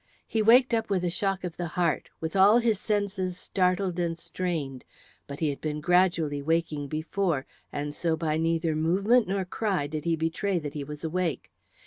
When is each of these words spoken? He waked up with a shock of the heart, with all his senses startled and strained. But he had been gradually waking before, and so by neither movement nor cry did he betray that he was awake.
He 0.25 0.41
waked 0.41 0.73
up 0.73 0.89
with 0.89 1.03
a 1.03 1.11
shock 1.11 1.43
of 1.43 1.57
the 1.57 1.67
heart, 1.67 2.09
with 2.19 2.35
all 2.35 2.57
his 2.57 2.79
senses 2.79 3.37
startled 3.37 3.99
and 3.99 4.17
strained. 4.17 4.83
But 5.27 5.41
he 5.41 5.49
had 5.51 5.61
been 5.61 5.79
gradually 5.79 6.41
waking 6.41 6.87
before, 6.87 7.45
and 7.71 7.93
so 7.93 8.15
by 8.17 8.37
neither 8.37 8.75
movement 8.75 9.27
nor 9.27 9.45
cry 9.45 9.85
did 9.85 10.05
he 10.05 10.15
betray 10.15 10.57
that 10.57 10.73
he 10.73 10.83
was 10.83 11.03
awake. 11.03 11.51